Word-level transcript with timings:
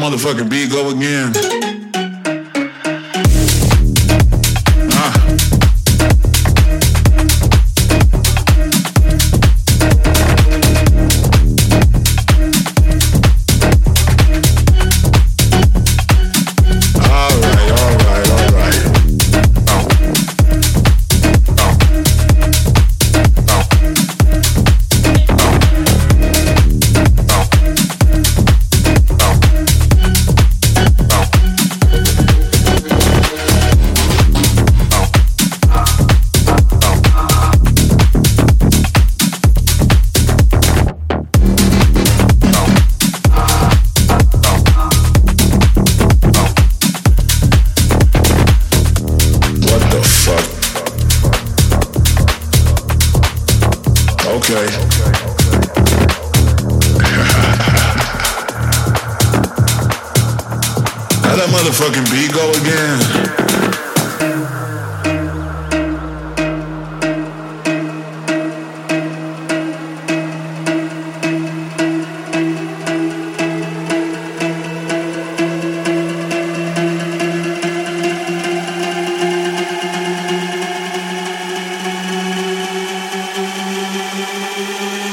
Motherfucking 0.00 0.48
beat 0.48 0.70
go 0.70 0.88
again? 0.90 1.59
You 84.56 85.10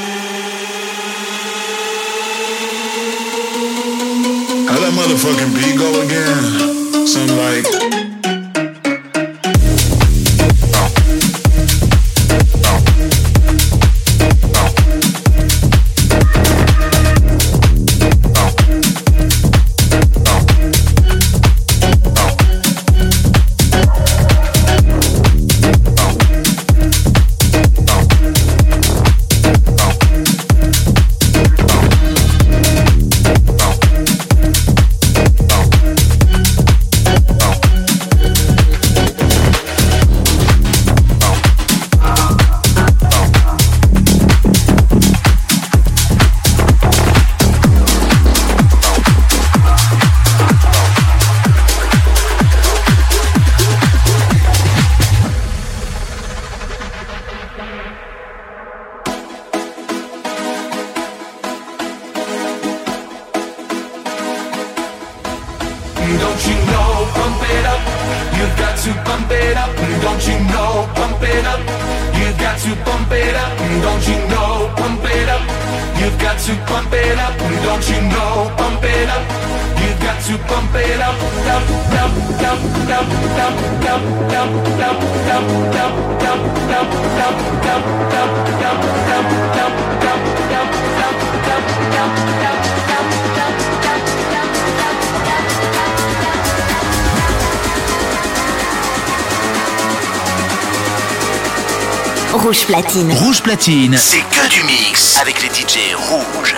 platine. 103.68 103.98
C'est 103.98 104.20
que 104.20 104.50
du 104.50 104.64
mix 104.64 105.18
avec 105.18 105.42
les 105.42 105.50
DJ 105.50 105.94
rouges. 105.94 106.56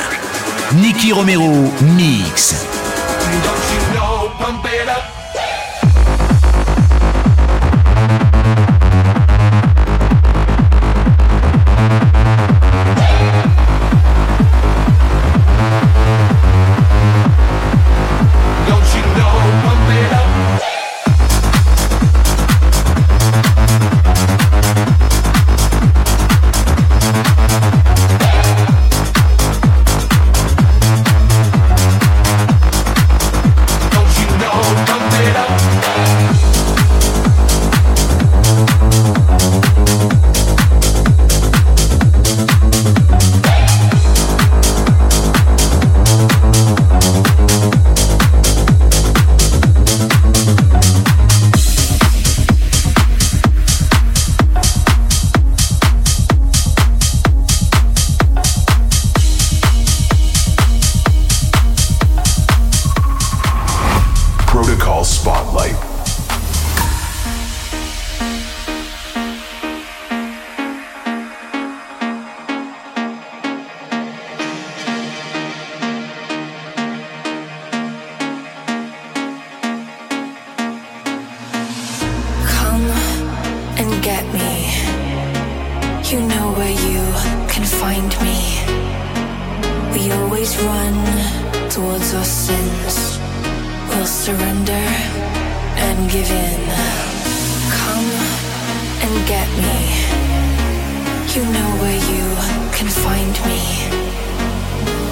Nicky 0.73 1.11
Romero 1.11 1.73
mix. 1.81 2.67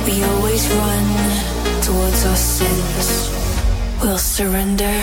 we 0.08 0.24
always 0.24 0.70
run 0.70 1.82
towards 1.82 2.26
our 2.26 2.36
sins. 2.38 3.30
We'll 4.02 4.18
surrender 4.18 4.96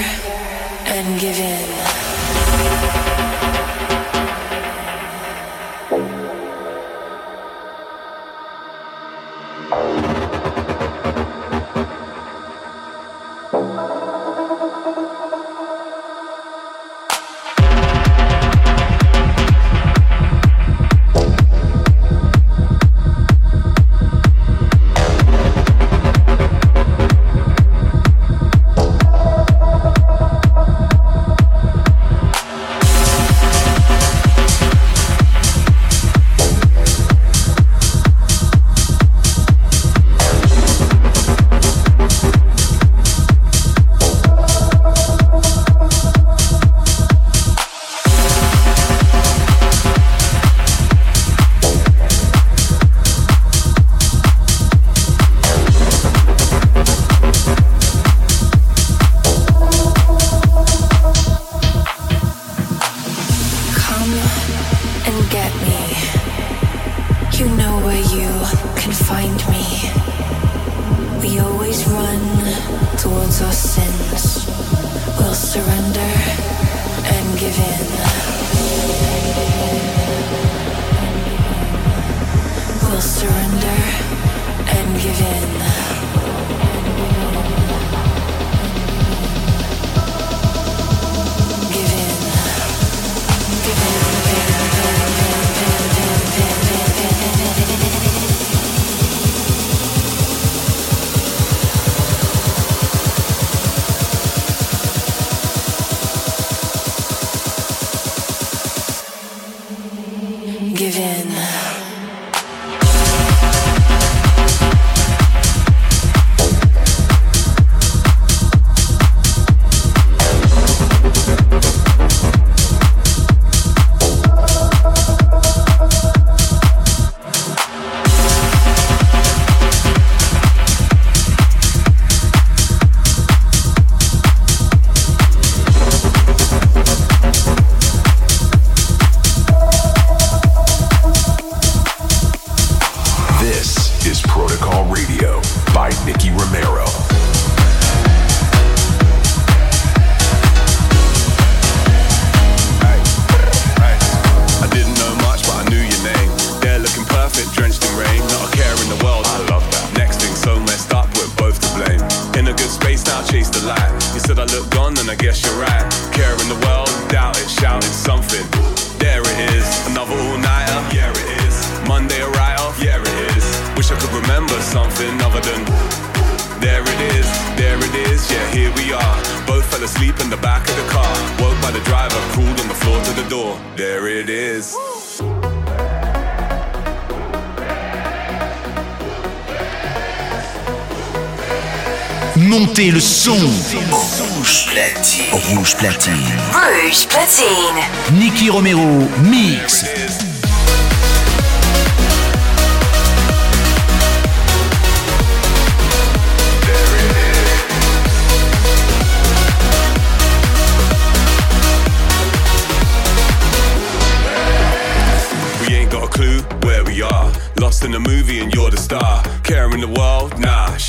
and 0.87 1.20
give 1.20 1.38
in. 1.38 3.03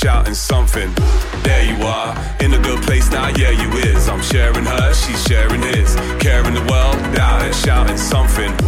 shouting 0.06 0.36
something. 0.36 0.94
There 1.42 1.64
you 1.66 1.84
are, 1.84 2.16
in 2.40 2.54
a 2.54 2.60
good 2.60 2.84
place 2.84 3.10
now, 3.10 3.30
yeah, 3.30 3.50
you 3.50 3.72
is. 3.80 4.08
I'm 4.08 4.22
sharing 4.22 4.64
her, 4.64 4.94
she's 4.94 5.24
sharing 5.26 5.64
his. 5.64 5.96
Caring 6.20 6.54
the 6.54 6.64
world, 6.70 6.96
now 7.18 7.52
shouting 7.52 7.98
something. 7.98 8.65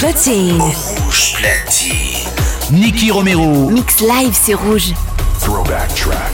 Platine. 0.00 0.58
Rouge 0.62 1.34
platine. 1.34 2.16
Nicky 2.72 3.10
Romero. 3.10 3.68
Mix 3.68 4.00
live, 4.00 4.32
c'est 4.32 4.54
rouge. 4.54 4.94
Throwback 5.38 5.94
track. 5.94 6.29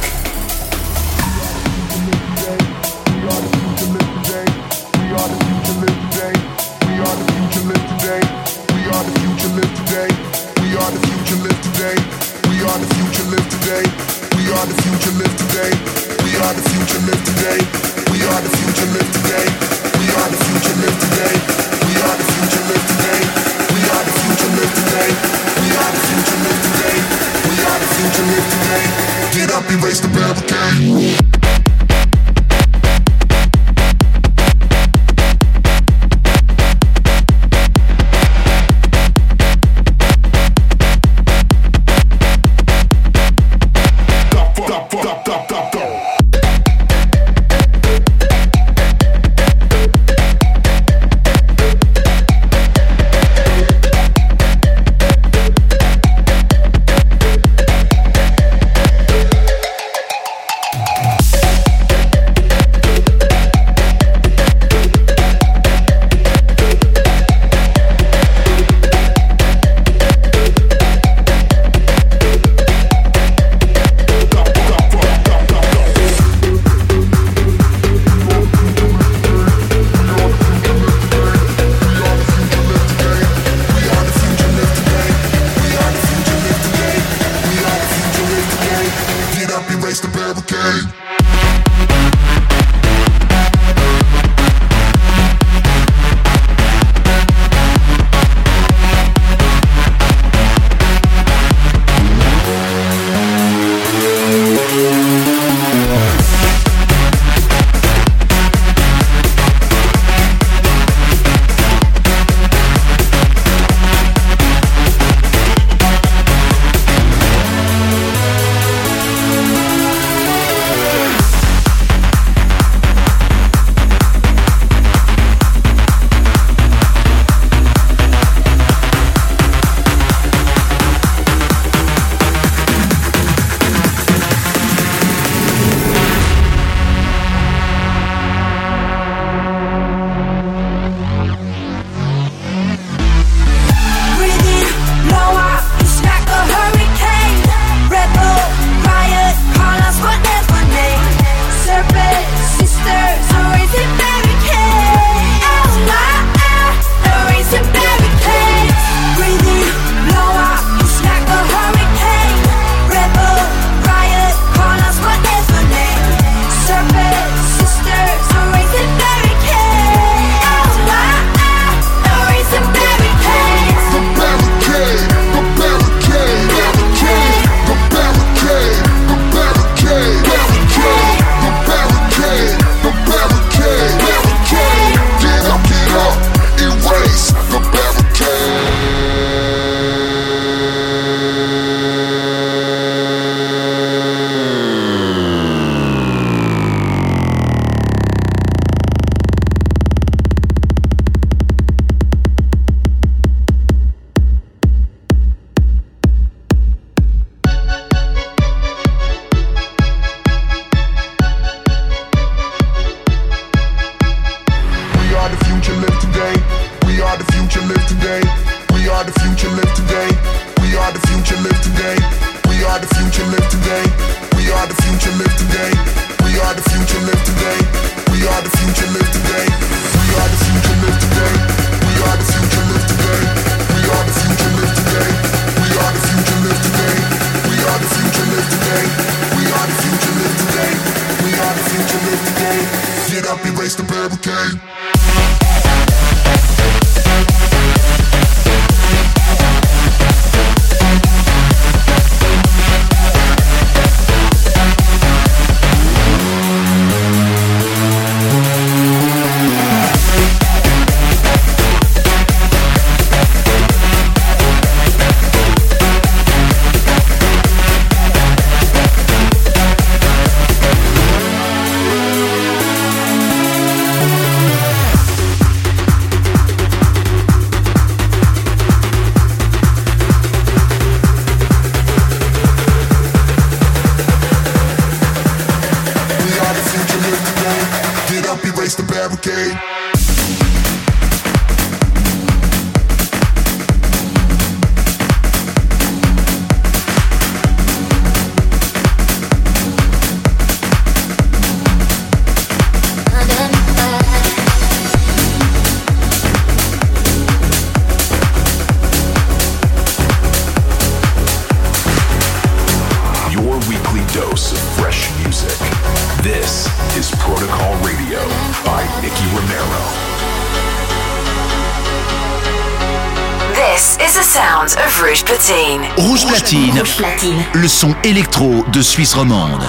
Platine. 326.47 326.79
Rouge 326.79 326.97
Platine. 326.97 327.45
Le 327.55 327.67
son 327.67 327.93
électro 328.05 328.65
de 328.73 328.81
Suisse 328.81 329.15
romande. 329.15 329.65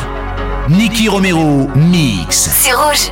Nicky 0.69 1.09
Romero 1.09 1.67
mix. 1.75 2.51
C'est 2.53 2.71
rouge. 2.71 3.11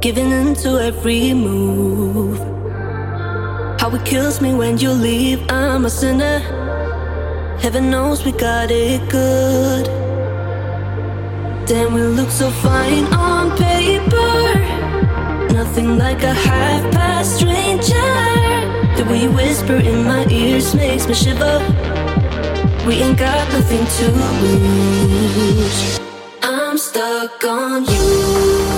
Giving 0.00 0.30
into 0.30 0.80
every 0.80 1.32
move. 1.32 2.38
How 3.80 3.90
it 3.94 4.04
kills 4.04 4.40
me 4.40 4.52
when 4.54 4.78
you 4.78 4.90
leave, 4.90 5.40
I'm 5.48 5.84
a 5.84 5.90
sinner. 5.90 6.38
Heaven 7.60 7.90
knows 7.90 8.24
we 8.24 8.32
got 8.32 8.70
it 8.70 9.08
good. 9.10 9.86
Damn, 11.66 11.94
we 11.94 12.02
look 12.02 12.30
so 12.30 12.50
fine 12.50 13.04
on 13.14 13.56
paper. 13.56 14.54
Nothing 15.52 15.98
like 15.98 16.22
a 16.22 16.34
half 16.34 16.82
past 16.92 17.36
stranger. 17.36 18.12
The 18.96 19.04
way 19.08 19.22
you 19.22 19.30
whisper 19.30 19.76
in 19.76 20.04
my 20.04 20.26
ears 20.30 20.74
makes 20.74 21.06
me 21.06 21.14
shiver. 21.14 21.58
We 22.86 22.94
ain't 23.02 23.18
got 23.18 23.48
nothing 23.52 23.84
to 23.98 24.10
lose. 24.42 25.95
On 27.46 27.84
you. 27.84 28.75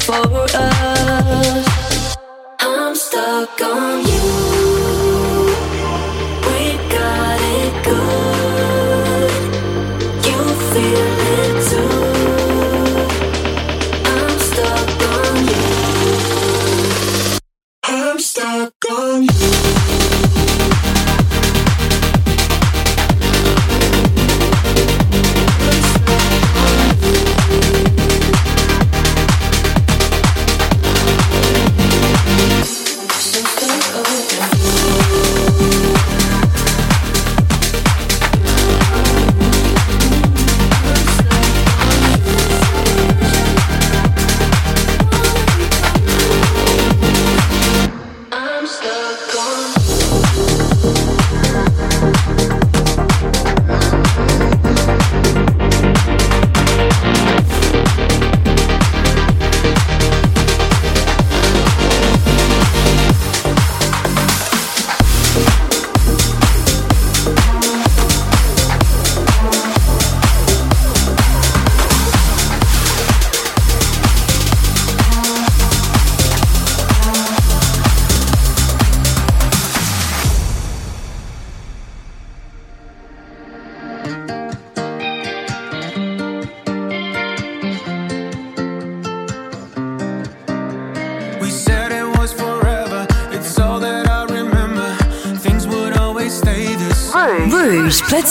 for 0.00 0.46
us. 0.54 2.16
I'm 2.60 2.94
stuck 2.94 3.60
on 3.62 4.06
you. 4.06 4.17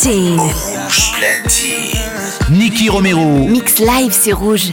Rouge. 0.07 0.53
Nicky 2.49 2.87
Romero. 2.87 3.45
Mix 3.45 3.79
live, 3.79 4.13
c'est 4.13 4.31
rouge. 4.31 4.71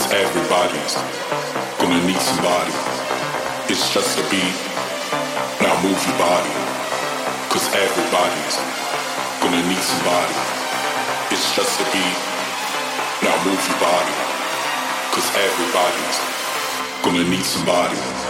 Cause 0.00 0.12
everybody's 0.14 0.94
gonna 1.76 2.00
need 2.06 2.16
somebody. 2.16 2.72
It's 3.68 3.92
just 3.92 4.16
a 4.18 4.22
beat. 4.30 4.56
Now 5.60 5.76
move 5.84 6.00
your 6.08 6.16
body. 6.16 6.56
Cause 7.52 7.68
everybody's 7.76 8.56
gonna 9.44 9.60
need 9.68 9.84
somebody. 9.84 10.36
It's 11.30 11.54
just 11.54 11.80
a 11.82 11.84
beat. 11.92 12.18
Now 13.20 13.36
move 13.44 13.60
your 13.68 13.78
body. 13.78 14.16
Cause 15.12 15.28
everybody's 15.36 16.18
gonna 17.04 17.28
need 17.28 17.44
somebody. 17.44 18.29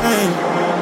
game. 0.00 0.81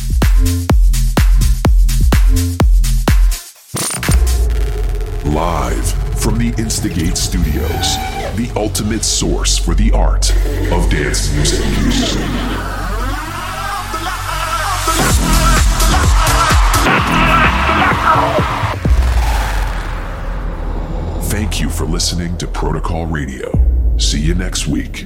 Live 5.31 5.93
from 6.21 6.37
the 6.37 6.53
Instigate 6.57 7.15
Studios, 7.15 7.95
the 8.35 8.51
ultimate 8.57 9.05
source 9.05 9.57
for 9.57 9.73
the 9.73 9.89
art 9.93 10.29
of 10.73 10.89
dance 10.89 11.33
music. 11.33 11.61
Thank 21.29 21.61
you 21.61 21.69
for 21.69 21.85
listening 21.85 22.37
to 22.39 22.47
Protocol 22.47 23.05
Radio. 23.05 23.51
See 23.97 24.19
you 24.19 24.35
next 24.35 24.67
week. 24.67 25.05